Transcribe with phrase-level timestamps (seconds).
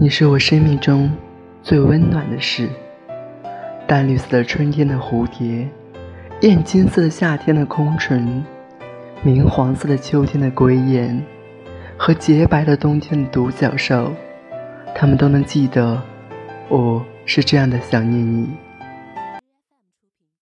[0.00, 1.10] 你是我生命中
[1.60, 2.68] 最温暖的事。
[3.84, 5.68] 淡绿色的春天的蝴蝶，
[6.42, 8.44] 艳金色的夏天的空唇，
[9.24, 11.20] 明黄色的秋天的归雁，
[11.96, 14.12] 和洁白的冬天的独角兽，
[14.94, 16.00] 他们都能记得，
[16.68, 18.48] 我是这样的想念你。